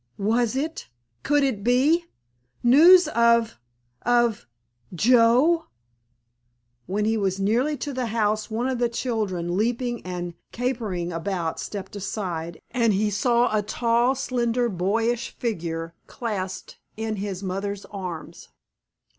Was 0.17 0.55
it— 0.55 0.89
could 1.21 1.43
it 1.43 1.63
be—news 1.63 3.07
of—of 3.09 4.47
Joe? 4.95 5.65
When 6.87 7.05
he 7.05 7.17
was 7.17 7.39
nearly 7.39 7.77
to 7.77 7.93
the 7.93 8.07
house 8.07 8.49
one 8.49 8.67
of 8.67 8.79
the 8.79 8.89
children 8.89 9.55
leaping 9.55 10.01
and 10.03 10.33
capering 10.51 11.13
about 11.13 11.59
stepped 11.59 11.95
aside, 11.95 12.59
and 12.71 12.93
he 12.95 13.11
saw 13.11 13.55
a 13.55 13.61
tall, 13.61 14.15
slender 14.15 14.69
boyish 14.69 15.37
figure 15.37 15.93
clasped 16.07 16.79
in 16.97 17.17
his 17.17 17.43
mother's 17.43 17.85
arms. 17.85 18.49